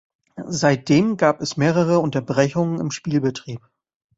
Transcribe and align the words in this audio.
Seitdem 0.47 1.15
gab 1.15 1.41
es 1.41 1.57
mehrere 1.57 1.99
Unterbrechungen 1.99 2.79
im 2.79 2.89
Spielbetrieb. 2.89 3.61